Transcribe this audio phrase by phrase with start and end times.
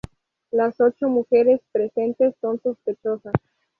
[0.49, 3.35] Las ocho mujeres presentes son sospechosas.